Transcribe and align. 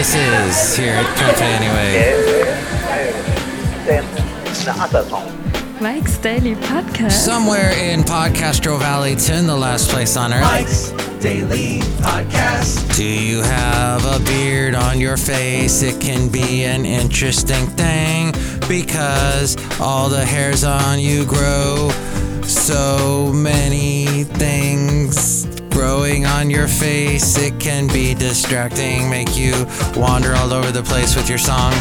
this 0.00 0.14
is 0.14 0.76
here 0.78 0.94
at 0.94 1.14
Cafe 1.14 1.44
Anyway. 1.44 1.92
Mike's 5.78 6.16
Daily 6.16 6.54
Podcast. 6.54 7.12
Somewhere 7.12 7.72
in 7.72 8.00
Podcastro 8.00 8.78
Valleyton, 8.78 9.46
the 9.46 9.54
last 9.54 9.90
place 9.90 10.16
on 10.16 10.32
earth. 10.32 10.40
Mike's 10.40 10.92
Daily 11.22 11.80
Podcast. 12.00 12.96
Do 12.96 13.04
you 13.04 13.42
have 13.42 14.06
a 14.06 14.24
beard 14.24 14.74
on 14.74 14.98
your 15.00 15.18
face? 15.18 15.82
It 15.82 16.00
can 16.00 16.30
be 16.30 16.64
an 16.64 16.86
interesting 16.86 17.66
thing 17.66 18.32
because 18.66 19.58
all 19.78 20.08
the 20.08 20.24
hairs 20.24 20.64
on 20.64 20.98
you 20.98 21.26
grow. 21.26 21.90
So 22.42 23.30
many 23.34 24.24
things 24.24 25.59
growing 25.80 26.26
on 26.26 26.50
your 26.50 26.68
face. 26.68 27.38
It 27.38 27.58
can 27.58 27.86
be 27.86 28.12
distracting, 28.12 29.08
make 29.08 29.34
you 29.34 29.66
wander 29.96 30.34
all 30.34 30.52
over 30.52 30.70
the 30.70 30.82
place 30.82 31.16
with 31.16 31.26
your 31.26 31.38
song. 31.38 31.72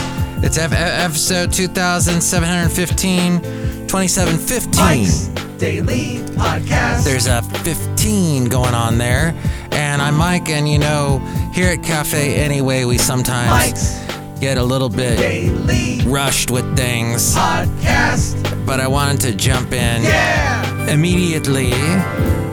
It's 0.41 0.57
F- 0.57 0.71
episode 0.71 1.51
2715, 1.51 3.41
2715. 3.89 4.79
Mike's 4.85 5.27
Daily 5.59 6.19
Podcast. 6.37 7.03
There's 7.03 7.27
a 7.27 7.41
15 7.41 8.45
going 8.45 8.73
on 8.73 8.97
there. 8.97 9.35
And 9.73 10.01
I'm 10.01 10.15
Mike, 10.15 10.47
and 10.47 10.69
you 10.69 10.79
know, 10.79 11.19
here 11.53 11.67
at 11.67 11.83
Cafe 11.83 12.35
Anyway, 12.37 12.85
we 12.85 12.97
sometimes 12.97 13.49
Mike's 13.51 13.99
get 14.39 14.57
a 14.57 14.63
little 14.63 14.87
bit 14.87 15.17
Daily 15.17 15.99
rushed 16.05 16.51
with 16.51 16.77
things. 16.77 17.35
Podcast. 17.35 18.65
But 18.65 18.79
I 18.79 18.87
wanted 18.87 19.19
to 19.21 19.35
jump 19.35 19.73
in 19.73 20.03
Yeah. 20.03 20.87
immediately 20.87 21.73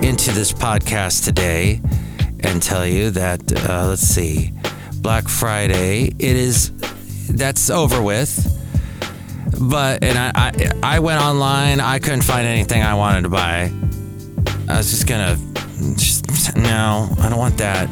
into 0.03 0.33
this 0.33 0.53
podcast 0.53 1.25
today 1.25 1.81
and 2.41 2.63
tell 2.63 2.87
you 2.87 3.11
that, 3.11 3.41
uh, 3.69 3.89
let's 3.89 4.03
see, 4.03 4.53
Black 5.01 5.29
Friday, 5.29 6.07
it 6.07 6.37
is, 6.37 6.73
that's 7.29 7.71
over 7.71 8.03
with. 8.03 8.53
But, 9.61 10.03
and 10.05 10.19
I, 10.19 10.33
I, 10.35 10.97
I 10.97 10.99
went 10.99 11.21
online, 11.21 11.81
I 11.81 11.99
couldn't 11.99 12.23
find 12.23 12.47
anything 12.47 12.83
I 12.83 12.95
wanted 12.95 13.23
to 13.23 13.29
buy. 13.29 13.73
I 14.69 14.77
was 14.77 14.91
just 14.91 15.07
gonna, 15.07 15.37
just, 15.97 16.57
no, 16.57 17.09
I 17.21 17.29
don't 17.29 17.39
want 17.39 17.59
that. 17.59 17.89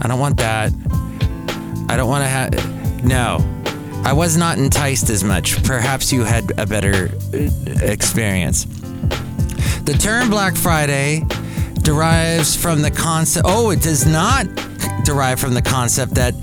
I 0.00 0.08
don't 0.08 0.20
want 0.20 0.36
that. 0.38 0.72
I 1.88 1.96
don't 1.96 2.08
want 2.08 2.24
to 2.24 2.28
have, 2.28 3.04
no. 3.04 3.38
I 4.04 4.12
was 4.12 4.36
not 4.36 4.58
enticed 4.58 5.10
as 5.10 5.22
much. 5.22 5.62
Perhaps 5.62 6.12
you 6.12 6.24
had 6.24 6.58
a 6.58 6.66
better 6.66 7.10
uh, 7.32 7.48
experience. 7.82 8.64
The 9.84 9.96
term 10.00 10.30
Black 10.30 10.56
Friday 10.56 11.24
derives 11.82 12.56
from 12.56 12.82
the 12.82 12.90
concept. 12.90 13.46
Oh, 13.48 13.70
it 13.70 13.82
does 13.82 14.06
not 14.06 14.46
derive 15.04 15.40
from 15.40 15.54
the 15.54 15.62
concept 15.62 16.14
that 16.14 16.34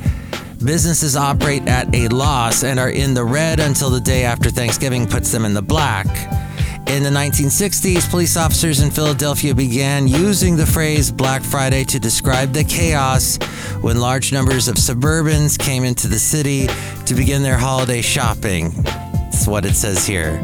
businesses 0.64 1.16
operate 1.16 1.68
at 1.68 1.94
a 1.96 2.08
loss 2.10 2.64
and 2.64 2.80
are 2.80 2.90
in 2.90 3.14
the 3.14 3.24
red 3.24 3.60
until 3.60 3.90
the 3.90 4.02
day 4.02 4.24
after 4.24 4.50
Thanksgiving 4.50 5.08
puts 5.08 5.32
them 5.32 5.46
in 5.46 5.54
the 5.54 5.62
black. 5.62 6.08
In 6.90 7.04
the 7.04 7.10
1960s, 7.10 8.10
police 8.10 8.36
officers 8.36 8.82
in 8.82 8.90
Philadelphia 8.90 9.54
began 9.54 10.08
using 10.08 10.58
the 10.58 10.66
phrase 10.66 11.12
Black 11.12 11.44
Friday 11.44 11.84
to 11.84 12.00
describe 12.00 12.52
the 12.52 12.64
chaos 12.64 13.38
when 13.82 14.00
large 14.00 14.34
numbers 14.34 14.68
of 14.68 14.76
suburbans 14.76 15.58
came 15.58 15.84
into 15.84 16.08
the 16.08 16.18
city 16.18 16.68
to 17.06 17.14
begin 17.14 17.44
their 17.44 17.58
holiday 17.58 18.02
shopping. 18.02 18.72
That's 18.82 19.48
what 19.48 19.66
it 19.66 19.76
says 19.76 20.08
here. 20.08 20.44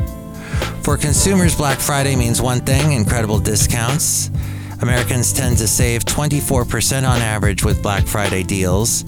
For 0.84 0.98
consumers, 0.98 1.56
Black 1.56 1.80
Friday 1.80 2.16
means 2.16 2.44
one 2.44 2.60
thing 2.60 2.92
incredible 2.92 3.40
discounts. 3.40 4.30
Americans 4.82 5.34
tend 5.34 5.58
to 5.58 5.68
save 5.68 6.06
24% 6.06 7.08
on 7.08 7.22
average 7.22 7.64
with 7.64 7.82
Black 7.82 8.06
Friday 8.06 8.44
deals. 8.44 9.04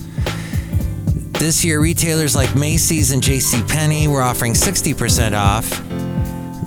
This 1.34 1.64
year, 1.64 1.80
retailers 1.80 2.36
like 2.36 2.56
Macy's 2.56 3.12
and 3.12 3.22
JCPenney 3.22 4.08
were 4.08 4.22
offering 4.22 4.54
60% 4.54 5.38
off, 5.38 5.70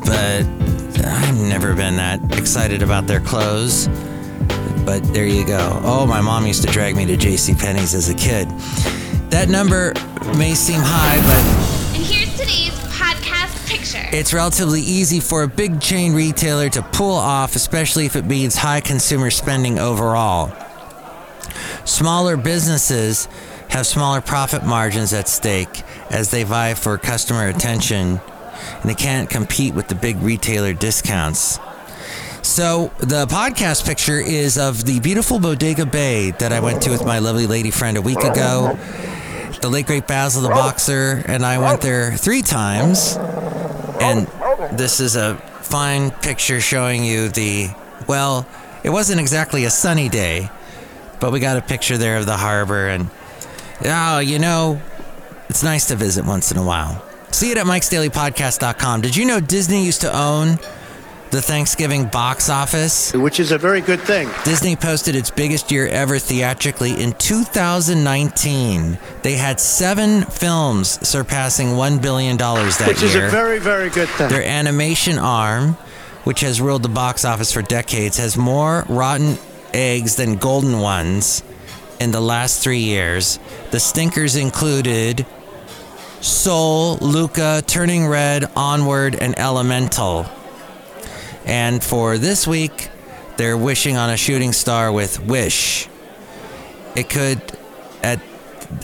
but 0.04 0.44
I've 1.06 1.41
never 1.41 1.74
been 1.74 1.97
that 1.97 2.38
excited 2.38 2.82
about 2.82 3.06
their 3.06 3.20
clothes. 3.20 3.88
But 4.84 5.00
there 5.12 5.26
you 5.26 5.47
go. 5.47 5.80
Oh, 5.84 6.06
my 6.06 6.20
mom 6.20 6.47
used 6.47 6.62
to 6.66 6.69
drag 6.72 6.97
me 6.97 7.04
to 7.06 7.16
JCPenney's 7.16 7.94
as 7.94 8.08
a 8.08 8.14
kid. 8.14 8.48
That 9.30 9.48
number 9.48 9.92
may 10.36 10.54
seem 10.54 10.80
high, 10.82 11.16
but 11.16 11.97
And 11.97 12.04
here's 12.04 12.32
today's 12.38 12.79
picture. 13.92 14.16
it's 14.16 14.32
relatively 14.32 14.80
easy 14.80 15.20
for 15.20 15.42
a 15.42 15.48
big 15.48 15.80
chain 15.80 16.12
retailer 16.12 16.68
to 16.70 16.82
pull 16.82 17.14
off, 17.14 17.56
especially 17.56 18.06
if 18.06 18.16
it 18.16 18.24
means 18.24 18.56
high 18.56 18.80
consumer 18.80 19.30
spending 19.30 19.78
overall. 19.78 20.52
Smaller 21.84 22.36
businesses 22.36 23.26
have 23.70 23.86
smaller 23.86 24.20
profit 24.20 24.64
margins 24.64 25.12
at 25.12 25.28
stake 25.28 25.82
as 26.10 26.30
they 26.30 26.42
vie 26.42 26.74
for 26.74 26.98
customer 26.98 27.48
attention, 27.48 28.20
and 28.80 28.90
they 28.90 28.94
can't 28.94 29.30
compete 29.30 29.74
with 29.74 29.88
the 29.88 29.94
big 29.94 30.16
retailer 30.18 30.72
discounts. 30.72 31.58
So, 32.42 32.90
the 32.98 33.26
podcast 33.26 33.86
picture 33.86 34.18
is 34.18 34.58
of 34.58 34.84
the 34.84 34.98
beautiful 35.00 35.38
Bodega 35.38 35.86
Bay 35.86 36.32
that 36.32 36.52
I 36.52 36.60
went 36.60 36.82
to 36.82 36.90
with 36.90 37.04
my 37.04 37.18
lovely 37.18 37.46
lady 37.46 37.70
friend 37.70 37.96
a 37.96 38.02
week 38.02 38.18
ago. 38.18 38.78
The 39.60 39.68
late 39.68 39.86
great 39.86 40.06
Basil 40.06 40.42
the 40.42 40.48
Boxer 40.48 41.22
and 41.26 41.44
I 41.44 41.58
went 41.58 41.82
there 41.82 42.16
three 42.16 42.40
times. 42.42 43.18
And 44.00 44.28
oh, 44.40 44.68
this 44.72 45.00
is 45.00 45.16
a 45.16 45.36
fine 45.62 46.10
picture 46.10 46.60
showing 46.60 47.04
you 47.04 47.28
the, 47.28 47.68
well, 48.08 48.46
it 48.82 48.90
wasn't 48.90 49.20
exactly 49.20 49.64
a 49.64 49.70
sunny 49.70 50.08
day, 50.08 50.50
but 51.20 51.32
we 51.32 51.40
got 51.40 51.56
a 51.56 51.62
picture 51.62 51.98
there 51.98 52.16
of 52.16 52.26
the 52.26 52.36
harbor. 52.36 52.88
And, 52.88 53.10
oh, 53.84 54.18
you 54.18 54.38
know, 54.38 54.80
it's 55.48 55.62
nice 55.62 55.86
to 55.88 55.96
visit 55.96 56.24
once 56.24 56.50
in 56.50 56.56
a 56.56 56.64
while. 56.64 57.04
See 57.30 57.50
it 57.50 57.58
at 57.58 57.66
mikesdailypodcast.com. 57.66 59.00
Did 59.02 59.16
you 59.16 59.24
know 59.24 59.40
Disney 59.40 59.84
used 59.84 60.00
to 60.00 60.16
own 60.16 60.58
the 61.30 61.41
Thanksgiving 61.41 62.06
box 62.06 62.48
office? 62.50 63.12
which 63.12 63.38
is 63.41 63.52
a 63.52 63.58
very 63.58 63.80
good 63.80 64.00
thing. 64.00 64.28
Disney 64.44 64.76
posted 64.76 65.14
its 65.14 65.30
biggest 65.30 65.70
year 65.70 65.86
ever 65.86 66.18
theatrically 66.18 67.00
in 67.00 67.12
2019. 67.12 68.98
They 69.22 69.34
had 69.34 69.60
seven 69.60 70.22
films 70.22 71.06
surpassing 71.06 71.68
$1 71.68 72.02
billion 72.02 72.36
that 72.36 72.78
year. 72.78 72.88
Which 72.88 73.02
is 73.02 73.14
a 73.14 73.28
very, 73.28 73.58
very 73.58 73.91
good 73.91 74.08
thing. 74.10 74.28
Their 74.28 74.44
animation 74.44 75.18
arm, 75.18 75.74
which 76.24 76.41
has 76.41 76.60
ruled 76.60 76.82
the 76.82 76.88
box 76.88 77.24
office 77.24 77.52
for 77.52 77.62
decades, 77.62 78.16
has 78.18 78.36
more 78.36 78.84
rotten 78.88 79.38
eggs 79.72 80.16
than 80.16 80.36
golden 80.36 80.80
ones 80.80 81.42
in 82.00 82.10
the 82.10 82.20
last 82.20 82.62
three 82.62 82.78
years. 82.80 83.38
The 83.70 83.78
stinkers 83.80 84.34
included 84.34 85.26
Soul, 86.20 86.97
Luca, 86.98 87.62
Turning 87.66 88.06
Red, 88.06 88.50
Onward, 88.56 89.14
and 89.14 89.38
Elemental. 89.38 90.26
And 91.44 91.82
for 91.82 92.18
this 92.18 92.46
week, 92.46 92.90
they're 93.36 93.56
wishing 93.56 93.96
on 93.96 94.10
a 94.10 94.16
shooting 94.16 94.52
star 94.52 94.92
with 94.92 95.24
Wish. 95.24 95.88
It 96.94 97.08
could, 97.08 97.40
at 98.02 98.20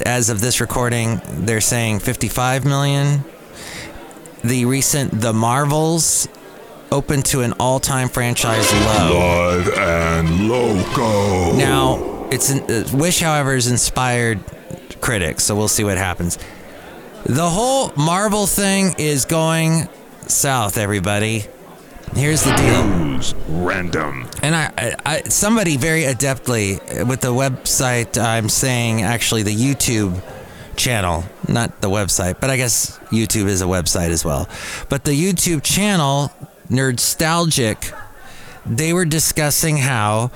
as 0.04 0.30
of 0.30 0.40
this 0.40 0.60
recording, 0.60 1.20
they're 1.26 1.60
saying 1.60 2.00
55 2.00 2.64
million. 2.64 3.24
The 4.42 4.64
recent 4.64 5.20
The 5.20 5.32
Marvels 5.32 6.28
opened 6.92 7.24
to 7.26 7.40
an 7.42 7.52
all-time 7.54 8.08
franchise 8.08 8.72
low. 8.72 9.18
Live 9.18 9.68
and 9.74 10.48
loco. 10.48 11.56
Now, 11.56 12.28
it's 12.30 12.50
uh, 12.50 12.88
Wish, 12.92 13.20
however, 13.20 13.54
has 13.54 13.66
inspired 13.66 14.40
critics, 15.00 15.44
so 15.44 15.54
we'll 15.54 15.68
see 15.68 15.84
what 15.84 15.98
happens. 15.98 16.38
The 17.24 17.48
whole 17.48 17.92
Marvel 17.96 18.46
thing 18.46 18.94
is 18.98 19.24
going 19.24 19.88
south, 20.26 20.78
everybody. 20.78 21.46
Here's 22.16 22.42
the 22.42 22.52
deal. 22.54 22.86
News 22.86 23.34
random. 23.46 24.26
And 24.42 24.56
I, 24.56 24.96
I, 25.04 25.22
somebody 25.24 25.76
very 25.76 26.04
adeptly 26.04 27.02
uh, 27.02 27.04
with 27.04 27.20
the 27.20 27.32
website, 27.32 28.16
I'm 28.16 28.48
saying 28.48 29.02
actually 29.02 29.42
the 29.42 29.54
YouTube 29.54 30.22
channel, 30.76 31.24
not 31.46 31.82
the 31.82 31.90
website, 31.90 32.40
but 32.40 32.48
I 32.48 32.56
guess 32.56 32.98
YouTube 33.10 33.48
is 33.48 33.60
a 33.60 33.66
website 33.66 34.08
as 34.08 34.24
well. 34.24 34.48
But 34.88 35.04
the 35.04 35.10
YouTube 35.10 35.62
channel, 35.62 36.32
Nerdstalgic, 36.70 37.94
they 38.64 38.94
were 38.94 39.04
discussing 39.04 39.76
how 39.76 40.30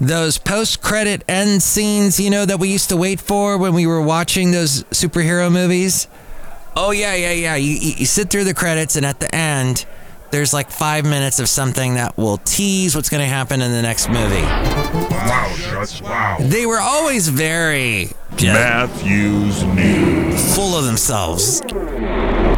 those 0.00 0.38
post-credit 0.38 1.22
end 1.28 1.62
scenes, 1.62 2.18
you 2.18 2.30
know, 2.30 2.46
that 2.46 2.58
we 2.60 2.72
used 2.72 2.88
to 2.88 2.96
wait 2.96 3.20
for 3.20 3.58
when 3.58 3.74
we 3.74 3.86
were 3.86 4.00
watching 4.00 4.52
those 4.52 4.84
superhero 4.84 5.52
movies. 5.52 6.08
Oh 6.74 6.92
yeah, 6.92 7.14
yeah, 7.14 7.32
yeah. 7.32 7.56
You 7.56 7.72
you 7.72 8.06
sit 8.06 8.30
through 8.30 8.44
the 8.44 8.54
credits, 8.54 8.94
and 8.96 9.04
at 9.04 9.18
the 9.18 9.34
end, 9.34 9.84
there's 10.30 10.52
like 10.52 10.70
five 10.70 11.04
minutes 11.04 11.38
of 11.38 11.48
something 11.48 11.94
that 11.94 12.16
will 12.16 12.38
tease 12.38 12.94
what's 12.94 13.08
going 13.08 13.22
to 13.22 13.26
happen 13.28 13.62
in 13.62 13.72
the 13.72 13.82
next 13.82 14.08
movie. 14.08 14.42
Wow, 14.42 15.54
shuts. 15.56 16.02
Wow. 16.02 16.36
They 16.40 16.66
were 16.66 16.80
always 16.80 17.28
very 17.28 18.10
Matthews 18.42 19.64
News. 19.64 20.54
full 20.54 20.76
of 20.76 20.84
themselves. 20.84 21.62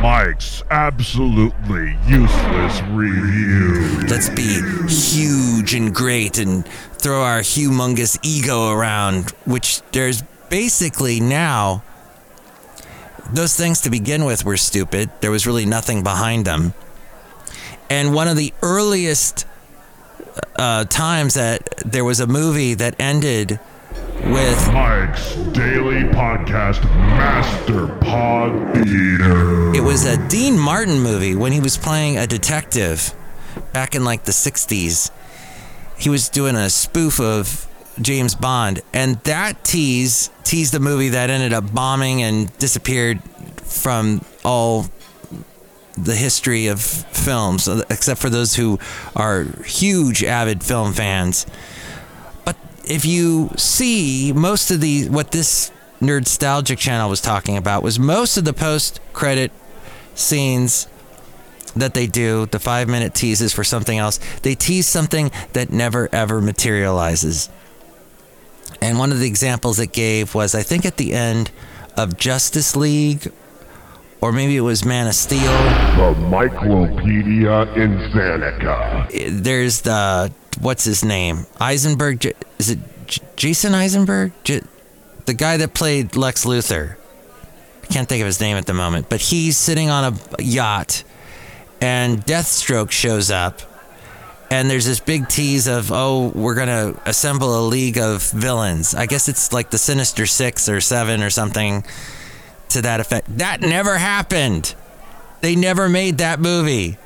Mike's 0.01 0.63
absolutely 0.71 1.97
useless 2.07 2.83
review. 2.91 4.01
Let's 4.09 4.31
be 4.31 4.61
huge 4.89 5.75
and 5.75 5.95
great 5.95 6.39
and 6.39 6.67
throw 6.67 7.23
our 7.23 7.41
humongous 7.41 8.19
ego 8.23 8.71
around, 8.71 9.31
which 9.45 9.83
there's 9.93 10.23
basically 10.49 11.21
now 11.21 11.83
those 13.33 13.55
things 13.55 13.83
to 13.83 13.91
begin 13.91 14.25
with 14.25 14.45
were 14.45 14.57
stupid. 14.57 15.11
There 15.21 15.31
was 15.31 15.47
really 15.47 15.67
nothing 15.67 16.03
behind 16.03 16.45
them. 16.45 16.75
And 17.91 18.15
one 18.15 18.29
of 18.29 18.37
the 18.37 18.55
earliest 18.63 19.47
uh, 20.57 20.85
times 20.85 21.35
that 21.35 21.77
there 21.85 22.05
was 22.05 22.21
a 22.21 22.27
movie 22.27 22.75
that 22.75 22.95
ended 23.01 23.59
with 24.25 24.73
Mike's 24.73 25.35
Daily 25.35 26.05
Podcast 26.13 26.85
Master 26.85 27.89
Pod 28.01 28.75
Theater. 28.75 29.75
it 29.75 29.83
was 29.83 30.07
a 30.07 30.29
Dean 30.29 30.59
Martin 30.59 31.01
movie 31.01 31.35
when 31.35 31.53
he 31.53 31.59
was 31.61 31.77
playing 31.77 32.17
a 32.17 32.27
detective 32.27 33.13
back 33.73 33.95
in 33.95 34.05
like 34.05 34.25
the 34.25 34.33
60s. 34.33 35.11
He 35.99 36.09
was 36.09 36.29
doing 36.29 36.55
a 36.55 36.71
spoof 36.71 37.19
of 37.19 37.67
James 38.01 38.35
Bond, 38.35 38.83
and 38.93 39.17
that 39.25 39.65
tease 39.65 40.31
teased 40.45 40.73
the 40.73 40.81
movie 40.81 41.09
that 41.11 41.29
ended 41.29 41.53
up 41.53 41.75
bombing 41.75 42.23
and 42.23 42.57
disappeared 42.59 43.21
from 43.63 44.25
all 44.45 44.87
the 46.05 46.17
history 46.17 46.67
of 46.67 46.81
films, 46.81 47.69
except 47.69 48.20
for 48.20 48.31
those 48.31 48.56
who 48.56 48.79
are 49.14 49.44
huge 49.64 50.25
avid 50.25 50.62
film 50.62 50.93
fans. 50.93 51.47
But 52.44 52.56
if 52.85 53.05
you 53.05 53.50
see 53.56 54.32
most 54.35 54.70
of 54.70 54.81
the 54.81 55.08
what 55.08 55.31
this 55.31 55.70
Nerdstalgic 56.00 56.79
channel 56.79 57.11
was 57.11 57.20
talking 57.20 57.56
about 57.56 57.82
was 57.82 57.99
most 57.99 58.37
of 58.37 58.44
the 58.44 58.55
post-credit 58.55 59.52
scenes 60.14 60.88
that 61.76 61.94
they 61.94 62.06
do, 62.06 62.47
the 62.47 62.58
five 62.58 62.88
minute 62.88 63.14
teases 63.14 63.52
for 63.52 63.62
something 63.62 63.99
else, 63.99 64.19
they 64.43 64.55
tease 64.55 64.87
something 64.87 65.31
that 65.52 65.70
never 65.70 66.08
ever 66.12 66.41
materializes. 66.41 67.49
And 68.81 68.99
one 68.99 69.12
of 69.12 69.20
the 69.20 69.26
examples 69.26 69.79
it 69.79 69.93
gave 69.93 70.35
was, 70.35 70.55
I 70.55 70.62
think, 70.62 70.87
at 70.87 70.97
the 70.97 71.12
end 71.12 71.50
of 71.97 72.17
Justice 72.17 72.75
League, 72.75 73.31
or 74.21 74.33
maybe 74.33 74.57
it 74.57 74.61
was 74.61 74.85
Man 74.85 75.07
of 75.07 75.15
Steel. 75.15 75.41
The 75.41 76.15
Myclopedia 76.29 77.67
Insanika. 77.75 79.43
There's 79.43 79.83
the, 79.83 80.33
what's 80.61 80.85
his 80.85 81.05
name? 81.05 81.47
Eisenberg? 81.61 82.27
Is 82.59 82.71
it 82.71 82.79
Jason 83.37 83.75
Eisenberg? 83.75 84.33
The 84.45 85.35
guy 85.35 85.57
that 85.57 85.75
played 85.75 86.17
Lex 86.17 86.45
Luthor. 86.45 86.97
I 87.83 87.87
can't 87.87 88.09
think 88.09 88.21
of 88.21 88.27
his 88.27 88.41
name 88.41 88.57
at 88.57 88.67
the 88.67 88.75
moment, 88.75 89.09
but 89.09 89.21
he's 89.21 89.57
sitting 89.57 89.91
on 89.91 90.15
a 90.39 90.43
yacht 90.43 91.03
and 91.81 92.25
Deathstroke 92.25 92.91
shows 92.91 93.31
up. 93.31 93.61
And 94.53 94.69
there's 94.69 94.85
this 94.85 94.99
big 94.99 95.29
tease 95.29 95.69
of, 95.69 95.93
oh, 95.93 96.33
we're 96.35 96.57
going 96.57 96.69
to 96.69 97.01
assemble 97.07 97.59
a 97.59 97.65
league 97.67 97.99
of 97.99 98.29
villains. 98.33 98.97
I 98.97 99.07
guess 99.07 99.29
it's 99.29 99.53
like 99.53 99.71
the 99.71 99.79
Sinister 99.79 100.27
Six 100.27 100.69
or 100.69 100.81
Seven 100.81 101.23
or 101.23 101.31
something 101.31 101.85
to 102.71 102.83
that 102.83 103.01
effect. 103.01 103.39
That 103.39 103.61
never 103.61 103.99
happened. 103.99 104.75
They 105.41 105.57
never 105.57 105.89
made 105.89 106.19
that 106.19 106.41
movie. 106.41 106.99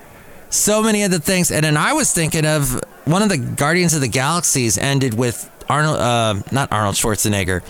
So 0.50 0.82
many 0.82 1.02
of 1.02 1.10
the 1.10 1.18
things. 1.18 1.50
And 1.50 1.64
then 1.64 1.76
I 1.76 1.92
was 1.92 2.12
thinking 2.12 2.46
of 2.46 2.80
one 3.04 3.22
of 3.22 3.28
the 3.28 3.38
Guardians 3.38 3.94
of 3.94 4.00
the 4.00 4.08
Galaxies 4.08 4.78
ended 4.78 5.14
with 5.14 5.50
Arnold, 5.68 5.98
uh, 5.98 6.34
not 6.52 6.72
Arnold 6.72 6.94
Schwarzenegger, 6.94 7.62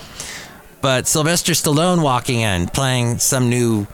but 0.81 1.07
Sylvester 1.07 1.53
Stallone 1.53 2.03
walking 2.03 2.41
in 2.41 2.67
playing 2.67 3.19
some 3.19 3.49
new 3.49 3.87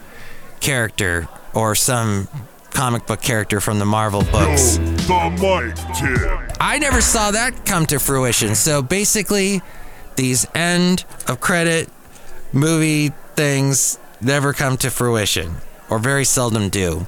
character 0.59 1.27
or 1.53 1.75
some 1.75 2.27
comic 2.71 3.05
book 3.05 3.21
character 3.21 3.59
from 3.59 3.79
the 3.79 3.85
Marvel 3.85 4.21
books. 4.23 4.77
The 4.77 5.73
Tip. 5.95 6.57
I 6.59 6.77
never 6.79 7.01
saw 7.01 7.31
that 7.31 7.65
come 7.65 7.85
to 7.87 7.99
fruition. 7.99 8.55
So 8.55 8.81
basically, 8.81 9.61
these 10.15 10.47
end 10.55 11.05
of 11.27 11.39
credit 11.39 11.89
movie 12.53 13.11
things 13.41 13.97
never 14.21 14.53
come 14.53 14.77
to 14.77 14.91
fruition, 14.91 15.55
or 15.89 15.97
very 15.97 16.23
seldom 16.23 16.69
do. 16.69 17.07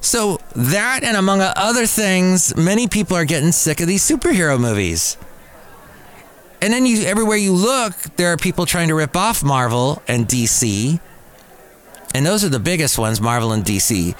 So 0.00 0.38
that, 0.54 1.02
and 1.02 1.16
among 1.16 1.40
other 1.40 1.86
things, 1.86 2.56
many 2.56 2.86
people 2.86 3.16
are 3.16 3.24
getting 3.24 3.50
sick 3.50 3.80
of 3.80 3.88
these 3.88 4.08
superhero 4.08 4.60
movies. 4.60 5.16
And 6.62 6.72
then 6.72 6.86
you, 6.86 7.02
everywhere 7.02 7.36
you 7.36 7.52
look, 7.52 7.94
there 8.14 8.32
are 8.32 8.36
people 8.36 8.64
trying 8.64 8.88
to 8.88 8.94
rip 8.94 9.16
off 9.16 9.42
Marvel 9.42 10.00
and 10.06 10.28
DC. 10.28 11.00
And 12.14 12.24
those 12.24 12.44
are 12.44 12.48
the 12.48 12.60
biggest 12.60 12.96
ones, 12.96 13.20
Marvel 13.20 13.50
and 13.52 13.64
DC. 13.64 14.14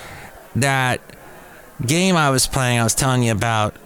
That 0.57 1.01
game 1.87 2.17
I 2.17 2.31
was 2.31 2.49
playing, 2.49 2.81
I 2.81 2.83
was 2.83 2.95
telling 2.97 3.23
you 3.23 3.31
about 3.31 3.77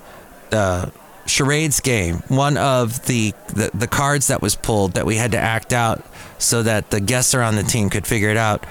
the 0.48 0.90
charades 1.26 1.80
game. 1.80 2.16
One 2.28 2.56
of 2.56 3.06
the, 3.06 3.32
the 3.48 3.70
the 3.74 3.86
cards 3.86 4.28
that 4.28 4.42
was 4.42 4.54
pulled 4.56 4.92
that 4.92 5.06
we 5.06 5.16
had 5.16 5.32
to 5.32 5.38
act 5.38 5.72
out 5.72 6.04
so 6.38 6.62
that 6.62 6.90
the 6.90 7.00
guesser 7.00 7.42
on 7.42 7.56
the 7.56 7.62
team 7.62 7.90
could 7.90 8.06
figure 8.06 8.28
it 8.28 8.36
out 8.36 8.64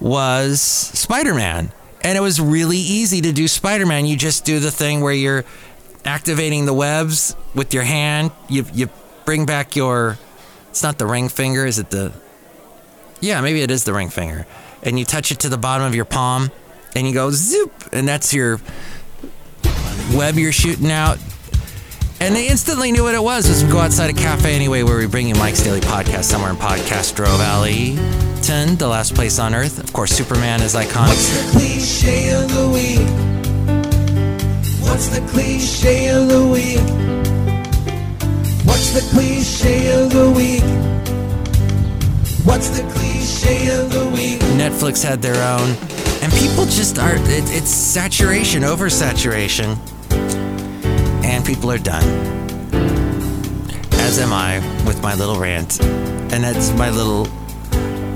was 0.00 0.60
Spider-Man. 0.60 1.72
And 2.02 2.16
it 2.16 2.20
was 2.20 2.40
really 2.40 2.76
easy 2.76 3.20
to 3.22 3.32
do 3.32 3.48
Spider-Man. 3.48 4.06
You 4.06 4.16
just 4.16 4.44
do 4.44 4.60
the 4.60 4.70
thing 4.70 5.00
where 5.00 5.12
you're 5.12 5.44
activating 6.04 6.66
the 6.66 6.74
webs 6.74 7.34
with 7.54 7.74
your 7.74 7.82
hand. 7.82 8.30
You 8.48 8.64
you 8.72 8.90
bring 9.24 9.46
back 9.46 9.74
your 9.74 10.18
it's 10.68 10.82
not 10.82 10.98
the 10.98 11.06
ring 11.06 11.28
finger, 11.28 11.64
is 11.66 11.78
it 11.78 11.90
the 11.90 12.12
Yeah, 13.20 13.40
maybe 13.40 13.62
it 13.62 13.70
is 13.70 13.84
the 13.84 13.94
ring 13.94 14.10
finger. 14.10 14.46
And 14.82 14.98
you 14.98 15.04
touch 15.04 15.32
it 15.32 15.40
to 15.40 15.48
the 15.48 15.58
bottom 15.58 15.86
of 15.86 15.94
your 15.94 16.04
palm 16.04 16.50
and 16.94 17.06
you 17.06 17.14
go 17.14 17.30
zoop 17.30 17.72
and 17.92 18.06
that's 18.06 18.32
your 18.32 18.60
web 20.14 20.36
you're 20.36 20.52
shooting 20.52 20.90
out. 20.90 21.18
And 22.18 22.34
they 22.34 22.48
instantly 22.48 22.92
knew 22.92 23.02
what 23.02 23.14
it 23.14 23.22
was. 23.22 23.48
Let's 23.48 23.62
go 23.70 23.78
outside 23.78 24.10
a 24.10 24.12
cafe 24.12 24.54
anyway, 24.54 24.82
where 24.82 24.98
we 24.98 25.06
bring 25.06 25.28
you 25.28 25.34
Mike's 25.34 25.62
Daily 25.62 25.80
Podcast 25.80 26.24
somewhere 26.24 26.50
in 26.50 26.56
Podcastro 26.56 27.26
Valley. 27.36 27.96
10, 28.42 28.76
the 28.76 28.88
last 28.88 29.14
place 29.14 29.38
on 29.38 29.54
earth. 29.54 29.78
Of 29.78 29.92
course, 29.92 30.12
Superman 30.12 30.62
is 30.62 30.74
iconic. 30.74 31.08
What's 31.08 31.52
the 31.52 31.58
cliche 31.58 32.30
of 32.32 32.48
the 32.48 32.68
week? 32.68 33.26
What's 34.82 35.08
the 35.08 35.20
cliche 35.28 36.08
of 36.10 36.28
the 36.28 36.46
week? 36.48 36.80
What's 38.64 38.92
the 38.92 39.02
cliche 39.12 39.92
of 40.02 40.10
the 40.10 40.30
week? 40.30 40.62
What's 42.46 42.68
the 42.70 42.88
cliche 42.92 43.78
of 43.78 43.92
the 43.92 44.06
week? 44.10 44.40
Netflix 44.56 45.02
had 45.02 45.20
their 45.20 45.34
own. 45.34 45.76
And 46.22 46.32
people 46.32 46.64
just 46.64 46.98
are, 46.98 47.16
it, 47.16 47.44
it's 47.52 47.68
saturation, 47.70 48.62
oversaturation. 48.62 49.76
People 51.46 51.70
are 51.70 51.78
done. 51.78 52.02
As 53.92 54.18
am 54.18 54.32
I 54.32 54.58
with 54.84 55.00
my 55.00 55.14
little 55.14 55.38
rant. 55.38 55.80
And 55.80 56.42
that's 56.42 56.72
my 56.72 56.90
little 56.90 57.28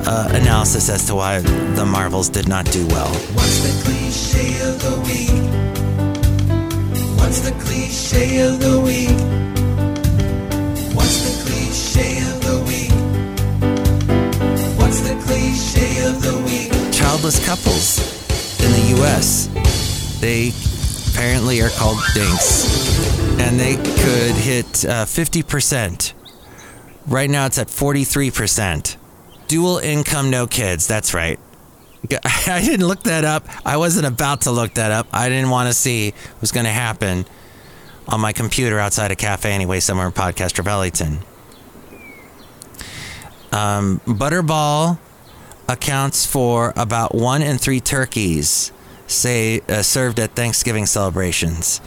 uh, 0.05 0.29
analysis 0.33 0.89
as 0.89 1.07
to 1.07 1.15
why 1.15 1.39
the 1.41 1.87
Marvels 1.87 2.29
did 2.29 2.49
not 2.49 2.65
do 2.73 2.87
well. 2.89 3.09
What's 3.09 3.61
the 3.61 3.85
cliche 3.85 4.61
of 4.69 4.83
the 4.83 5.01
week? 5.07 5.31
What's 7.19 7.41
the 7.41 7.53
cliche 7.63 8.41
of 8.41 8.59
the 8.59 8.81
week? 8.81 9.11
What's 10.97 11.19
the 11.23 11.35
cliche 11.45 12.19
of 12.33 12.41
the 12.43 12.59
week? 12.67 12.91
What's 14.77 15.01
the 15.01 15.15
cliche 15.25 16.05
of 16.07 16.21
the 16.21 16.37
week? 16.45 16.73
childless 16.93 17.39
couples 17.47 17.99
in 18.61 18.73
the 18.73 19.01
US. 19.01 19.49
They 20.21 20.53
apparently 21.13 21.61
are 21.61 21.71
called 21.71 21.99
dinks. 22.15 23.30
And 23.41 23.59
they 23.59 23.75
could 23.75 24.37
hit 24.37 24.85
uh, 24.85 25.05
50%. 25.07 26.13
Right 27.07 27.29
now 27.29 27.47
it's 27.47 27.59
at 27.59 27.69
43%. 27.69 28.97
Dual 29.49 29.79
income, 29.79 30.31
no 30.31 30.47
kids. 30.47 30.87
That's 30.87 31.15
right. 31.15 31.41
I 32.47 32.63
didn't 32.65 32.87
look 32.87 33.03
that 33.05 33.25
up. 33.25 33.47
I 33.67 33.77
wasn't 33.77 34.07
about 34.07 34.43
to 34.43 34.51
look 34.51 34.75
that 34.75 34.91
up. 34.93 35.09
I 35.13 35.29
didn't 35.29 35.51
want 35.51 35.69
to 35.69 35.75
see 35.75 36.11
what 36.11 36.41
was 36.43 36.53
going 36.53 36.67
to 36.67 36.73
happen 36.73 37.25
on 38.07 38.21
my 38.21 38.33
computer 38.33 38.79
outside 38.79 39.11
a 39.11 39.17
cafe 39.17 39.53
anyway, 39.53 39.81
somewhere 39.81 40.07
in 40.07 40.13
Podcaster 40.13 40.63
Valleyton. 40.63 41.19
Um, 43.53 44.01
Butterball 44.07 44.99
accounts 45.69 46.27
for 46.27 46.73
about 46.77 47.15
one 47.15 47.43
in 47.43 47.59
three 47.59 47.81
turkeys 47.81 48.73
say 49.07 49.61
uh, 49.69 49.83
served 49.83 50.21
at 50.21 50.35
Thanksgiving 50.37 50.87
celebrations. 50.87 51.81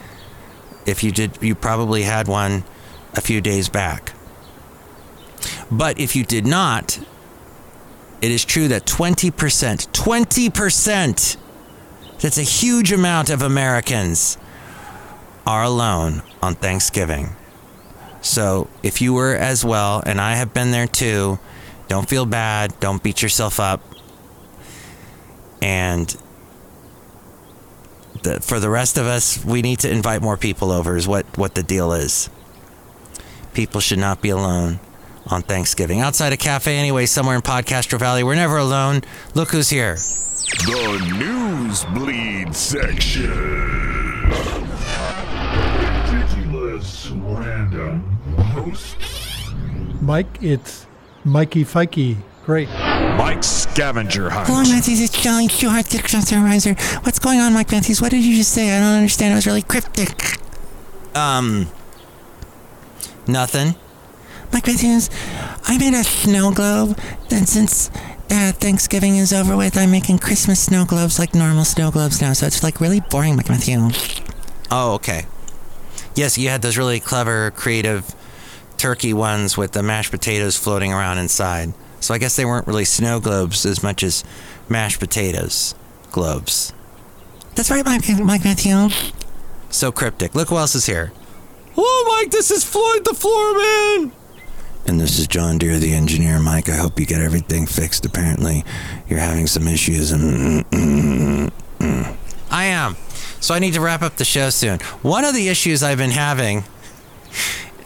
If 0.85 1.03
you 1.03 1.11
did, 1.11 1.37
you 1.41 1.55
probably 1.55 2.03
had 2.03 2.27
one 2.27 2.63
a 3.13 3.21
few 3.21 3.41
days 3.41 3.69
back. 3.69 4.13
But 5.71 5.99
if 5.99 6.15
you 6.15 6.23
did 6.23 6.45
not, 6.45 6.99
it 8.21 8.31
is 8.31 8.45
true 8.45 8.67
that 8.69 8.85
20%, 8.85 9.31
20%, 9.31 11.37
that's 12.19 12.37
a 12.37 12.43
huge 12.43 12.91
amount 12.91 13.29
of 13.29 13.41
Americans 13.41 14.37
are 15.45 15.63
alone 15.63 16.23
on 16.41 16.55
Thanksgiving. 16.55 17.35
So 18.21 18.69
if 18.81 19.01
you 19.01 19.13
were 19.13 19.35
as 19.35 19.65
well, 19.65 20.01
and 20.05 20.21
I 20.21 20.35
have 20.35 20.53
been 20.53 20.71
there 20.71 20.87
too, 20.87 21.39
don't 21.89 22.07
feel 22.07 22.25
bad. 22.25 22.79
Don't 22.79 23.03
beat 23.03 23.21
yourself 23.21 23.59
up. 23.59 23.81
And 25.61 26.15
the, 28.23 28.39
for 28.39 28.59
the 28.59 28.69
rest 28.69 28.97
of 28.97 29.05
us, 29.05 29.43
we 29.43 29.61
need 29.61 29.79
to 29.79 29.91
invite 29.91 30.21
more 30.21 30.37
people 30.37 30.71
over, 30.71 30.97
is 30.97 31.07
what, 31.07 31.25
what 31.37 31.55
the 31.55 31.63
deal 31.63 31.93
is. 31.93 32.29
People 33.53 33.81
should 33.81 33.99
not 33.99 34.21
be 34.21 34.29
alone 34.29 34.79
on 35.27 35.41
Thanksgiving. 35.41 36.01
Outside 36.01 36.33
a 36.33 36.37
cafe, 36.37 36.77
anyway, 36.77 37.05
somewhere 37.05 37.35
in 37.35 37.41
Podcastro 37.41 37.99
Valley. 37.99 38.23
We're 38.23 38.35
never 38.35 38.57
alone. 38.57 39.01
Look 39.35 39.51
who's 39.51 39.69
here. 39.69 39.95
The 39.95 40.99
Newsbleed 41.13 42.53
section. 42.53 43.29
Ridiculous 46.11 47.09
random 47.11 48.17
posts. 48.37 48.95
Mike, 50.01 50.41
it's 50.41 50.85
Mikey 51.23 51.63
Fikey. 51.63 52.17
Great. 52.45 52.67
Mike 52.69 53.43
scavenger 53.43 54.29
Hello, 54.29 54.43
hunt. 54.43 54.67
Jolly 55.23 55.47
Short, 55.47 55.85
the 55.85 55.99
supervisor. 55.99 56.73
What's 57.03 57.17
going 57.17 57.39
on, 57.39 57.53
Mike 57.53 57.71
Matthews? 57.71 58.01
What 58.01 58.11
did 58.11 58.25
you 58.25 58.35
just 58.35 58.51
say? 58.51 58.75
I 58.75 58.81
don't 58.81 58.97
understand. 58.97 59.31
It 59.31 59.35
was 59.35 59.47
really 59.47 59.61
cryptic. 59.61 60.37
Um, 61.15 61.69
nothing. 63.25 63.75
Mike 64.51 64.67
Matthews, 64.67 65.09
I 65.63 65.77
made 65.77 65.93
a 65.93 66.03
snow 66.03 66.51
globe. 66.51 66.99
Then 67.29 67.45
since 67.45 67.89
uh, 68.29 68.51
Thanksgiving 68.51 69.15
is 69.15 69.31
over 69.31 69.55
with, 69.55 69.77
I'm 69.77 69.91
making 69.91 70.19
Christmas 70.19 70.59
snow 70.59 70.83
globes 70.83 71.17
like 71.17 71.33
normal 71.33 71.63
snow 71.63 71.89
globes 71.89 72.19
now. 72.19 72.33
So 72.33 72.45
it's 72.45 72.61
like 72.61 72.81
really 72.81 72.99
boring, 72.99 73.37
Mike 73.37 73.47
Matthews. 73.47 74.19
Oh, 74.69 74.95
okay. 74.95 75.25
Yes, 76.15 76.37
you 76.37 76.49
had 76.49 76.61
those 76.61 76.77
really 76.77 76.99
clever, 76.99 77.51
creative 77.51 78.13
turkey 78.75 79.13
ones 79.13 79.55
with 79.55 79.71
the 79.71 79.83
mashed 79.83 80.11
potatoes 80.11 80.57
floating 80.57 80.91
around 80.91 81.17
inside. 81.17 81.73
So 82.03 82.13
I 82.13 82.17
guess 82.17 82.35
they 82.35 82.43
weren't 82.43 82.67
really 82.67 82.83
snow 82.83 83.21
globes 83.21 83.65
as 83.65 83.81
much 83.81 84.03
as 84.03 84.25
mashed 84.67 84.99
potatoes 84.99 85.73
globes. 86.11 86.73
That's 87.55 87.71
right, 87.71 87.85
Mike, 87.85 88.03
Mike 88.19 88.43
Matthews. 88.43 89.13
So 89.69 89.89
cryptic. 89.89 90.35
Look 90.35 90.49
who 90.49 90.57
else 90.57 90.75
is 90.75 90.85
here. 90.85 91.13
Oh, 91.77 92.19
Mike, 92.19 92.29
this 92.29 92.51
is 92.51 92.65
Floyd 92.65 93.05
the 93.05 93.11
Floorman. 93.11 94.11
And 94.85 94.99
this 94.99 95.17
is 95.17 95.27
John 95.27 95.57
Deer, 95.57 95.79
the 95.79 95.93
engineer. 95.93 96.39
Mike, 96.39 96.67
I 96.67 96.75
hope 96.75 96.99
you 96.99 97.05
get 97.05 97.21
everything 97.21 97.65
fixed. 97.65 98.05
Apparently, 98.05 98.65
you're 99.07 99.19
having 99.19 99.47
some 99.47 99.65
issues. 99.65 100.11
And 100.11 100.65
mm, 100.65 100.69
mm, 100.71 101.51
mm, 101.79 102.17
I 102.51 102.65
am. 102.65 102.97
So 103.39 103.53
I 103.53 103.59
need 103.59 103.75
to 103.75 103.81
wrap 103.81 104.01
up 104.01 104.17
the 104.17 104.25
show 104.25 104.49
soon. 104.49 104.79
One 105.03 105.23
of 105.23 105.33
the 105.33 105.47
issues 105.47 105.81
I've 105.81 105.99
been 105.99 106.11
having, 106.11 106.65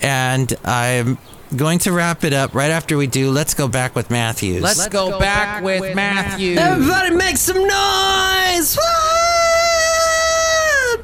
and 0.01 0.51
I'm 0.65 1.19
going 1.55 1.79
to 1.79 1.91
wrap 1.91 2.23
it 2.23 2.33
up 2.33 2.53
right 2.53 2.71
after 2.71 2.97
we 2.97 3.07
do. 3.07 3.31
Let's 3.31 3.53
go 3.53 3.67
back 3.67 3.95
with 3.95 4.09
Matthews. 4.09 4.61
Let's, 4.61 4.87
go, 4.87 5.19
back, 5.19 5.63
with, 5.63 5.95
Matthews. 5.95 6.57
Everybody 6.57 7.15
make 7.15 7.37
some 7.37 7.65
noise! 7.65 8.77
Woo! 8.77 8.83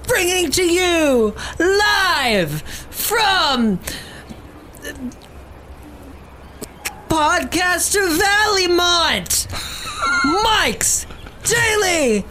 Bringing 0.07 0.51
to 0.51 0.63
you 0.63 1.33
live 1.59 2.61
from 2.61 3.79
Podcaster 7.07 8.17
Valleymont, 8.17 9.47
Mike's 10.43 11.05
Daily 11.43 12.25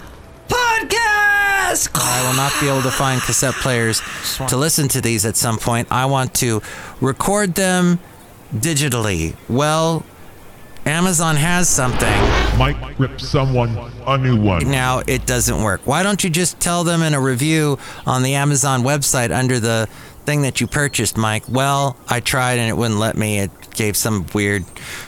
Podcast. 0.53 1.89
I 1.95 2.27
will 2.29 2.37
not 2.37 2.53
be 2.61 2.69
able 2.69 2.83
to 2.83 2.91
find 2.91 3.21
cassette 3.23 3.55
players 3.55 4.03
to 4.49 4.57
listen 4.57 4.89
to 4.89 5.01
these 5.01 5.25
at 5.25 5.37
some 5.37 5.59
point. 5.59 5.89
I 5.91 6.07
want 6.07 6.35
to 6.35 6.61
record 7.01 7.55
them 7.55 7.99
digitally. 8.55 9.35
Well, 9.49 10.05
Amazon 10.85 11.37
has 11.37 11.69
something. 11.69 12.13
Mike 12.59 12.99
rip 12.99 13.21
someone 13.21 13.77
a 14.07 14.19
new 14.19 14.41
one. 14.41 14.71
Now 14.71 15.03
it 15.07 15.27
doesn't 15.27 15.63
work. 15.63 15.81
Why 15.87 16.03
don't 16.03 16.23
you 16.23 16.29
just 16.29 16.61
tell 16.61 16.85
them 16.85 17.03
in 17.03 17.15
a 17.15 17.21
review 17.21 17.79
on 18.05 18.23
the 18.23 18.35
Amazon 18.35 18.83
website 18.83 19.35
under 19.35 19.59
the 19.59 19.89
thing 20.27 20.43
that 20.43 20.61
you 20.61 20.67
purchased, 20.67 21.17
Mike? 21.17 21.45
Well, 21.49 21.97
I 22.09 22.21
tried 22.21 22.59
and 22.59 22.69
it 22.69 22.77
wouldn't 22.77 23.01
let 23.01 23.17
me. 23.17 23.39
It 23.39 23.51
gave 23.75 23.97
some 23.97 24.27
weird. 24.35 24.65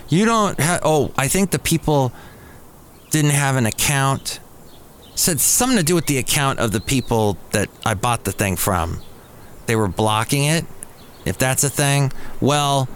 You 0.09 0.25
don't 0.25 0.59
have. 0.61 0.81
Oh, 0.85 1.13
I 1.19 1.29
think 1.29 1.51
the 1.51 1.59
people 1.59 2.13
didn't 3.11 3.33
have 3.33 3.57
an 3.57 3.67
account. 3.67 4.41
Said 5.14 5.40
something 5.40 5.78
to 5.78 5.85
do 5.85 5.94
with 5.94 6.06
the 6.06 6.18
account 6.18 6.59
of 6.59 6.73
the 6.73 6.80
people 6.80 7.38
that 7.52 7.68
I 7.85 7.94
bought 7.94 8.25
the 8.25 8.33
thing 8.33 8.56
from. 8.56 9.00
They 9.66 9.76
were 9.76 9.88
blocking 9.88 10.44
it. 10.44 10.64
If 11.25 11.38
that's 11.38 11.64
a 11.64 11.71
thing, 11.71 12.12
well, 12.40 12.88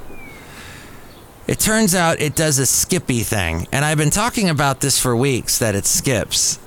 it 1.46 1.58
turns 1.58 1.94
out 1.94 2.20
it 2.20 2.34
does 2.34 2.58
a 2.58 2.66
skippy 2.66 3.20
thing. 3.20 3.66
And 3.72 3.84
I've 3.84 3.96
been 3.96 4.10
talking 4.10 4.50
about 4.50 4.80
this 4.80 5.00
for 5.00 5.16
weeks 5.16 5.58
that 5.58 5.74
it 5.74 5.86
skips. 5.86 6.58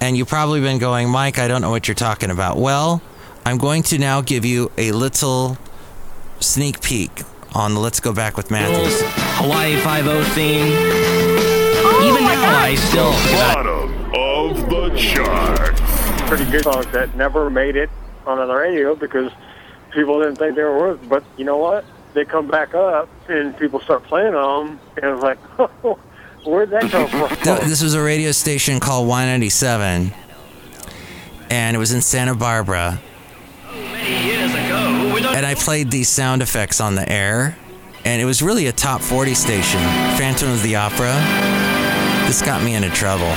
And 0.00 0.16
you've 0.16 0.28
probably 0.28 0.60
been 0.60 0.78
going, 0.78 1.10
Mike, 1.10 1.38
I 1.38 1.48
don't 1.48 1.60
know 1.60 1.70
what 1.70 1.88
you're 1.88 1.94
talking 1.96 2.30
about. 2.30 2.56
Well, 2.56 3.02
I'm 3.44 3.58
going 3.58 3.82
to 3.84 3.98
now 3.98 4.20
give 4.20 4.44
you 4.44 4.70
a 4.78 4.92
little 4.92 5.58
sneak 6.38 6.80
peek 6.80 7.10
on 7.54 7.74
the 7.74 7.80
Let's 7.80 8.00
Go 8.00 8.12
Back 8.12 8.36
with 8.36 8.50
Matthews. 8.50 9.00
Hawaii 9.38 9.76
5 9.80 10.28
theme. 10.28 10.72
Oh 11.82 12.08
Even 12.08 12.24
now, 12.24 12.60
I 12.60 12.74
still. 12.76 13.59
Bottom 15.00 15.32
of 15.54 15.58
the 15.58 15.74
chart. 15.76 15.76
Pretty 16.28 16.50
good 16.50 16.64
songs 16.64 16.86
that 16.88 17.14
never 17.16 17.50
made 17.50 17.76
it 17.76 17.90
on 18.26 18.38
the 18.46 18.54
radio 18.54 18.94
because 18.94 19.32
people 19.92 20.20
didn't 20.20 20.36
think 20.36 20.56
they 20.56 20.62
were 20.62 20.78
worth. 20.78 21.08
But 21.08 21.24
you 21.36 21.44
know 21.44 21.56
what? 21.56 21.84
They 22.14 22.24
come 22.24 22.48
back 22.48 22.74
up 22.74 23.08
and 23.28 23.56
people 23.56 23.80
start 23.80 24.02
playing 24.04 24.32
them, 24.32 24.80
and 25.00 25.14
it's 25.14 25.22
like, 25.22 25.38
where'd 26.46 26.70
that 26.70 26.90
come 26.90 27.08
from? 27.08 27.28
Th- 27.42 27.60
This 27.60 27.82
was 27.82 27.94
a 27.94 28.02
radio 28.02 28.32
station 28.32 28.80
called 28.80 29.08
Y97, 29.08 30.12
and 31.50 31.76
it 31.76 31.78
was 31.78 31.92
in 31.92 32.00
Santa 32.00 32.34
Barbara. 32.34 33.00
And 35.32 35.46
I 35.46 35.54
played 35.54 35.90
these 35.90 36.08
sound 36.08 36.42
effects 36.42 36.80
on 36.80 36.94
the 36.96 37.08
air, 37.10 37.56
and 38.04 38.20
it 38.20 38.24
was 38.24 38.42
really 38.42 38.66
a 38.66 38.72
top 38.72 39.00
40 39.00 39.34
station. 39.34 39.80
Phantom 40.18 40.50
of 40.50 40.62
the 40.62 40.76
Opera. 40.76 41.12
This 42.26 42.42
got 42.42 42.62
me 42.64 42.74
into 42.74 42.90
trouble. 42.90 43.32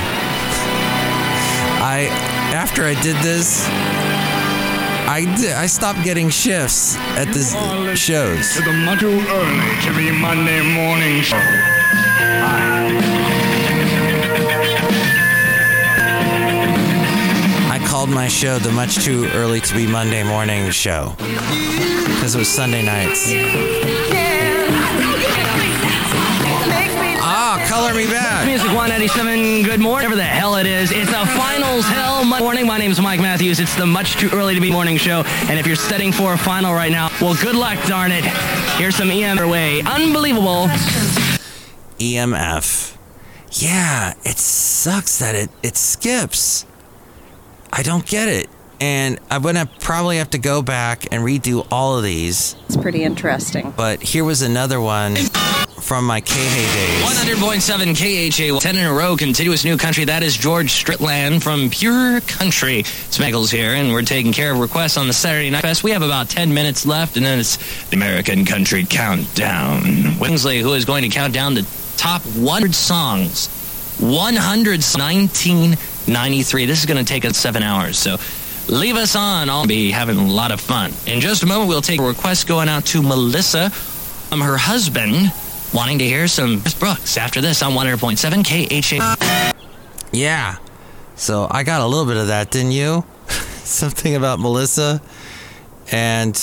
I, 1.94 2.06
after 2.56 2.86
I 2.86 2.96
did 3.04 3.16
this, 3.18 3.68
I 3.70 5.28
I 5.56 5.68
stopped 5.68 6.04
getting 6.04 6.28
shifts 6.28 6.96
at 6.98 7.32
the 7.32 7.96
shows. 7.96 8.56
To 8.56 8.64
the 8.64 8.74
much 8.74 9.02
too 9.02 9.10
early 9.10 9.82
to 9.86 9.94
be 9.96 10.10
Monday 10.10 10.62
morning 10.74 11.22
show. 11.22 11.38
I 17.70 17.80
called 17.86 18.10
my 18.10 18.28
show 18.28 18.58
the 18.58 18.72
much 18.72 19.06
too 19.06 19.30
early 19.36 19.62
to 19.62 19.76
be 19.76 19.86
Monday 19.86 20.24
morning 20.24 20.72
show 20.72 21.14
because 21.20 22.34
it 22.34 22.40
was 22.40 22.48
Sunday 22.48 22.84
nights. 22.84 23.30
Color 27.84 27.96
me 27.96 28.08
back. 28.08 28.46
Music 28.46 28.68
197, 28.68 29.64
good 29.64 29.82
morning, 29.82 29.92
whatever 29.92 30.16
the 30.16 30.24
hell 30.24 30.56
it 30.56 30.66
is. 30.66 30.90
It's 30.94 31.10
a 31.10 31.26
finals 31.26 31.84
hell 31.84 32.24
morning. 32.24 32.66
My 32.66 32.78
name 32.78 32.92
is 32.92 33.02
Mike 33.02 33.20
Matthews. 33.20 33.60
It's 33.60 33.76
the 33.76 33.86
much 33.86 34.14
too 34.14 34.30
early 34.32 34.56
to 34.56 34.62
be 34.62 34.72
morning 34.72 34.96
show. 34.96 35.24
And 35.50 35.60
if 35.60 35.68
you're 35.68 35.76
studying 35.76 36.14
for 36.14 36.32
a 36.32 36.38
final 36.38 36.74
right 36.74 36.94
now, 36.94 37.10
well, 37.20 37.36
good 37.42 37.56
luck, 37.56 37.78
darn 37.86 38.14
it. 38.14 38.24
Here's 38.78 38.96
some 38.96 39.12
EM 39.12 39.38
your 39.38 39.50
way. 39.50 39.82
Unbelievable. 39.82 40.68
EMF. 42.00 42.96
Yeah, 43.52 44.14
it 44.24 44.38
sucks 44.38 45.20
that 45.20 45.36
it, 45.36 45.50
it 45.62 45.76
skips. 45.76 46.66
I 47.74 47.84
don't 47.84 48.06
get 48.06 48.30
it. 48.30 48.50
And 48.80 49.20
I'm 49.30 49.42
going 49.42 49.56
to 49.56 49.70
probably 49.82 50.20
have 50.20 50.30
to 50.30 50.38
go 50.38 50.62
back 50.62 51.12
and 51.12 51.22
redo 51.22 51.68
all 51.70 51.98
of 51.98 52.06
these. 52.06 52.56
It's 52.68 52.78
pretty 52.78 53.04
interesting. 53.04 53.74
But 53.76 54.02
here 54.02 54.24
was 54.24 54.42
another 54.42 54.80
one 54.80 55.18
from 55.84 56.06
my 56.06 56.22
KHAY 56.22 56.66
days. 56.74 57.04
100.7 57.04 57.96
KHAY, 57.96 58.60
10 58.60 58.76
in 58.78 58.86
a 58.86 58.94
row, 58.94 59.18
continuous 59.18 59.66
new 59.66 59.78
country. 59.78 60.06
That 60.06 60.24
is 60.24 60.38
George 60.38 60.72
Stritland 60.72 61.44
from 61.44 61.70
Pure 61.70 62.22
Country. 62.22 62.84
Smeggles 62.84 63.52
here, 63.52 63.74
and 63.74 63.92
we're 63.92 64.02
taking 64.02 64.32
care 64.32 64.54
of 64.54 64.60
requests 64.60 64.96
on 64.96 65.08
the 65.08 65.14
Saturday 65.14 65.50
Night 65.50 65.62
Fest. 65.62 65.84
We 65.84 65.92
have 65.92 66.02
about 66.02 66.30
10 66.30 66.54
minutes 66.54 66.86
left, 66.86 67.18
and 67.18 67.26
then 67.26 67.38
it's 67.40 67.58
the 67.90 67.98
American 67.98 68.46
Country 68.46 68.86
Countdown. 68.86 70.18
Winsley, 70.20 70.62
who 70.62 70.74
is 70.74 70.86
going 70.86 71.04
to 71.04 71.10
count 71.10 71.34
down 71.34 71.54
the 71.54 71.68
top 71.98 72.22
100 72.22 72.74
songs. 72.74 73.48
100 74.00 74.82
1993. 74.82 76.66
This 76.66 76.80
is 76.80 76.86
going 76.86 76.98
to 76.98 77.06
take 77.06 77.26
us 77.26 77.38
seven 77.38 77.62
hours, 77.62 78.00
so 78.00 78.18
leave 78.68 78.96
us 78.96 79.16
on. 79.16 79.50
I'll 79.50 79.68
be 79.68 79.92
having 79.92 80.18
a 80.18 80.28
lot 80.28 80.52
of 80.52 80.60
fun. 80.62 80.94
In 81.06 81.20
just 81.20 81.44
a 81.44 81.46
moment, 81.46 81.70
we'll 81.70 81.82
take 81.82 82.00
a 82.00 82.04
request 82.04 82.48
going 82.48 82.70
out 82.70 82.86
to 82.88 83.02
Melissa 83.02 83.70
from 83.70 84.42
her 84.42 84.58
husband 84.58 85.32
wanting 85.74 86.00
to 86.00 86.06
hear 86.06 86.28
some 86.28 86.62
Chris 86.62 86.74
Brooks 86.74 87.18
after 87.18 87.42
this 87.42 87.62
on 87.62 87.74
100.7 87.74 88.44
KHAY. 88.46 89.52
Yeah. 90.12 90.58
So 91.16 91.48
I 91.50 91.64
got 91.64 91.82
a 91.82 91.88
little 91.88 92.06
bit 92.06 92.18
of 92.18 92.28
that, 92.28 92.52
didn't 92.52 92.72
you? 92.72 93.04
Something 93.64 94.16
about 94.16 94.40
Melissa 94.40 95.02
and 95.92 96.36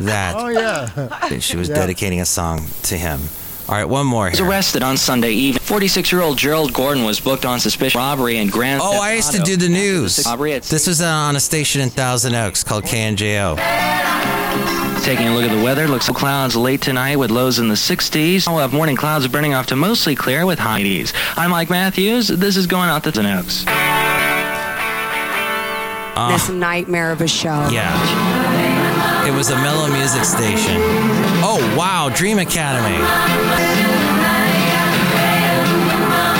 that. 0.00 0.34
Oh, 0.38 0.48
yeah. 0.48 1.38
She 1.40 1.56
was 1.56 1.68
Yeah. 1.68 1.74
dedicating 1.76 2.20
a 2.20 2.24
song 2.26 2.66
to 2.84 2.96
him. 2.96 3.20
All 3.68 3.74
right, 3.74 3.84
one 3.84 4.06
more 4.06 4.26
He 4.26 4.30
was 4.30 4.38
here. 4.38 4.48
arrested 4.48 4.82
on 4.82 4.96
Sunday 4.96 5.32
evening. 5.32 5.62
46-year-old 5.62 6.38
Gerald 6.38 6.72
Gordon 6.72 7.04
was 7.04 7.20
booked 7.20 7.44
on 7.44 7.60
suspicion 7.60 8.00
of 8.00 8.04
robbery 8.06 8.38
and 8.38 8.50
grand 8.50 8.80
Oh, 8.82 8.98
I 9.00 9.12
used 9.14 9.32
to 9.32 9.40
do 9.42 9.56
the 9.58 9.68
news. 9.68 10.24
Robbery 10.24 10.58
This 10.58 10.86
was 10.86 11.02
on 11.02 11.36
a 11.36 11.40
station 11.40 11.82
in 11.82 11.90
Thousand 11.90 12.34
Oaks 12.34 12.64
called 12.64 12.84
KNJO. 12.84 13.58
Taking 15.08 15.28
a 15.28 15.34
look 15.34 15.44
at 15.44 15.56
the 15.56 15.64
weather, 15.64 15.88
looks 15.88 16.06
like 16.06 16.18
clouds 16.18 16.54
late 16.54 16.82
tonight 16.82 17.16
with 17.16 17.30
lows 17.30 17.58
in 17.58 17.68
the 17.68 17.76
60s. 17.76 18.46
We'll 18.46 18.58
have 18.58 18.74
morning 18.74 18.94
clouds 18.94 19.26
burning 19.26 19.54
off 19.54 19.68
to 19.68 19.74
mostly 19.74 20.14
clear 20.14 20.44
with 20.44 20.58
high 20.58 20.82
80s. 20.82 21.14
I'm 21.34 21.48
Mike 21.48 21.70
Matthews. 21.70 22.28
This 22.28 22.58
is 22.58 22.66
going 22.66 22.90
out 22.90 23.04
to 23.04 23.10
the 23.10 23.38
Oaks. 23.38 23.64
Uh, 26.14 26.28
this 26.30 26.50
nightmare 26.50 27.10
of 27.10 27.22
a 27.22 27.26
show. 27.26 27.70
Yeah. 27.72 27.88
It 29.26 29.32
was 29.32 29.48
a 29.48 29.56
mellow 29.56 29.88
music 29.90 30.24
station. 30.24 30.76
Oh, 31.40 31.56
wow. 31.74 32.10
Dream 32.14 32.38
Academy. 32.38 32.98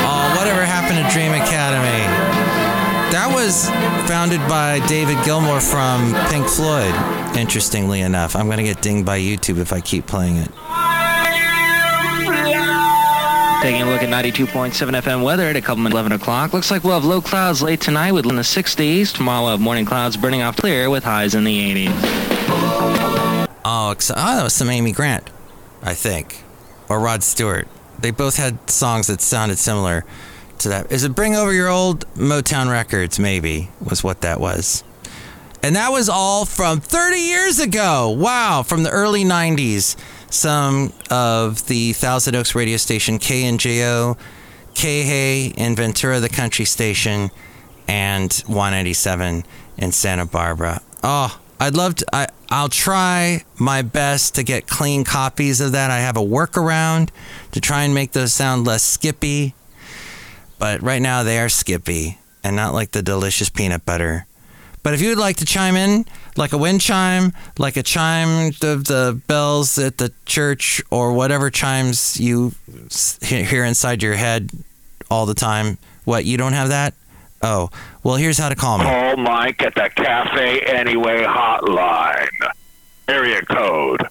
Oh, 0.04 0.34
whatever 0.36 0.62
happened 0.62 0.98
to 0.98 1.10
Dream 1.10 1.32
Academy? 1.32 1.97
That 3.18 3.34
was 3.34 3.68
founded 4.08 4.38
by 4.48 4.78
David 4.86 5.16
Gilmour 5.24 5.58
from 5.60 6.14
Pink 6.30 6.46
Floyd, 6.46 6.94
interestingly 7.36 8.00
enough. 8.00 8.36
I'm 8.36 8.46
going 8.46 8.58
to 8.58 8.62
get 8.62 8.80
dinged 8.80 9.04
by 9.04 9.18
YouTube 9.18 9.58
if 9.58 9.72
I 9.72 9.80
keep 9.80 10.06
playing 10.06 10.36
it. 10.36 10.46
Taking 13.60 13.82
a 13.82 13.90
look 13.90 14.04
at 14.04 14.08
92.7 14.08 14.70
FM 14.70 15.24
weather 15.24 15.48
at 15.48 15.56
a 15.56 15.60
couple 15.60 15.78
minutes 15.78 15.94
11 15.94 16.12
o'clock. 16.12 16.52
Looks 16.52 16.70
like 16.70 16.84
we'll 16.84 16.94
have 16.94 17.04
low 17.04 17.20
clouds 17.20 17.60
late 17.60 17.80
tonight 17.80 18.12
with 18.12 18.24
in 18.24 18.36
the 18.36 18.42
60s. 18.42 19.12
Tomorrow 19.12 19.42
we'll 19.42 19.50
have 19.50 19.60
morning 19.60 19.84
clouds 19.84 20.16
burning 20.16 20.42
off 20.42 20.56
clear 20.56 20.88
with 20.88 21.02
highs 21.02 21.34
in 21.34 21.42
the 21.42 21.88
80s. 21.88 23.48
Oh, 23.64 23.90
ex- 23.90 24.12
oh, 24.12 24.14
that 24.14 24.44
was 24.44 24.52
some 24.52 24.70
Amy 24.70 24.92
Grant, 24.92 25.28
I 25.82 25.94
think, 25.94 26.44
or 26.88 27.00
Rod 27.00 27.24
Stewart. 27.24 27.66
They 27.98 28.12
both 28.12 28.36
had 28.36 28.70
songs 28.70 29.08
that 29.08 29.20
sounded 29.20 29.58
similar 29.58 30.04
to 30.60 30.68
that. 30.70 30.90
Is 30.92 31.04
it 31.04 31.14
Bring 31.14 31.34
Over 31.34 31.52
Your 31.52 31.68
Old 31.68 32.06
Motown 32.14 32.70
Records? 32.70 33.18
Maybe 33.18 33.70
was 33.80 34.02
what 34.02 34.20
that 34.22 34.40
was. 34.40 34.84
And 35.62 35.76
that 35.76 35.90
was 35.90 36.08
all 36.08 36.44
from 36.44 36.80
30 36.80 37.18
years 37.18 37.58
ago. 37.58 38.10
Wow, 38.10 38.62
from 38.62 38.84
the 38.84 38.90
early 38.90 39.24
90s. 39.24 39.96
Some 40.30 40.92
of 41.10 41.66
the 41.66 41.92
Thousand 41.94 42.36
Oaks 42.36 42.54
radio 42.54 42.76
station 42.76 43.18
KNJO, 43.18 44.16
Hay 44.76 45.46
in 45.46 45.74
Ventura, 45.74 46.20
the 46.20 46.28
country 46.28 46.64
station, 46.64 47.30
and 47.88 48.32
197 48.46 49.44
in 49.78 49.92
Santa 49.92 50.26
Barbara. 50.26 50.82
Oh, 51.02 51.40
I'd 51.58 51.74
love 51.74 51.96
to. 51.96 52.06
I, 52.12 52.28
I'll 52.50 52.68
try 52.68 53.44
my 53.58 53.82
best 53.82 54.34
to 54.36 54.42
get 54.42 54.68
clean 54.68 55.02
copies 55.04 55.60
of 55.60 55.72
that. 55.72 55.90
I 55.90 55.98
have 55.98 56.16
a 56.16 56.20
workaround 56.20 57.10
to 57.52 57.60
try 57.60 57.82
and 57.82 57.94
make 57.94 58.12
those 58.12 58.32
sound 58.32 58.66
less 58.66 58.82
skippy. 58.82 59.54
But 60.58 60.82
right 60.82 61.00
now 61.00 61.22
they 61.22 61.38
are 61.38 61.48
skippy 61.48 62.18
and 62.42 62.56
not 62.56 62.74
like 62.74 62.90
the 62.90 63.02
delicious 63.02 63.48
peanut 63.48 63.84
butter. 63.84 64.26
But 64.82 64.94
if 64.94 65.00
you 65.00 65.08
would 65.10 65.18
like 65.18 65.36
to 65.36 65.44
chime 65.44 65.76
in, 65.76 66.04
like 66.36 66.52
a 66.52 66.58
wind 66.58 66.80
chime, 66.80 67.32
like 67.58 67.76
a 67.76 67.82
chime 67.82 68.52
of 68.62 68.84
the 68.84 69.20
bells 69.26 69.76
at 69.78 69.98
the 69.98 70.12
church, 70.24 70.80
or 70.90 71.12
whatever 71.12 71.50
chimes 71.50 72.18
you 72.18 72.52
hear 73.20 73.64
inside 73.64 74.02
your 74.02 74.14
head 74.14 74.50
all 75.10 75.26
the 75.26 75.34
time, 75.34 75.78
what, 76.04 76.24
you 76.24 76.36
don't 76.36 76.54
have 76.54 76.68
that? 76.68 76.94
Oh, 77.42 77.70
well, 78.02 78.16
here's 78.16 78.38
how 78.38 78.48
to 78.48 78.54
call 78.54 78.78
me. 78.78 78.84
Call 78.84 79.16
Mike 79.16 79.62
at 79.62 79.74
the 79.74 79.90
Cafe 79.94 80.60
Anyway 80.60 81.22
hotline. 81.22 82.28
Area 83.08 83.42
code 83.42 84.06